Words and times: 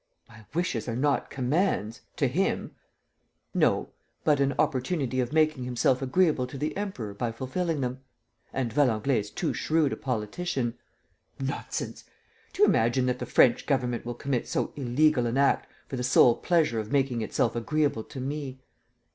"My 0.27 0.47
wishes 0.55 0.89
are 0.89 0.95
not 0.95 1.29
commands... 1.29 2.01
to 2.15 2.27
him!" 2.27 2.71
"No... 3.53 3.89
but 4.23 4.39
an 4.39 4.55
opportunity 4.57 5.19
of 5.19 5.31
making 5.31 5.63
himself 5.63 6.01
agreeable 6.01 6.47
to 6.47 6.57
the 6.57 6.75
Emperor 6.75 7.13
by 7.13 7.31
fulfilling 7.31 7.81
them. 7.81 7.99
And 8.51 8.73
Valenglay 8.73 9.19
is 9.19 9.29
too 9.29 9.53
shrewd 9.53 9.93
a 9.93 9.95
politician...." 9.95 10.73
"Nonsense! 11.39 12.03
Do 12.51 12.63
you 12.63 12.67
imagine 12.67 13.05
that 13.05 13.19
the 13.19 13.27
French 13.27 13.67
government 13.67 14.03
will 14.03 14.15
commit 14.15 14.47
so 14.47 14.73
illegal 14.75 15.27
an 15.27 15.37
act 15.37 15.69
for 15.87 15.97
the 15.97 16.03
sole 16.03 16.33
pleasure 16.35 16.79
of 16.79 16.91
making 16.91 17.21
itself 17.21 17.55
agreeable 17.55 18.03
to 18.05 18.19
me?" 18.19 18.59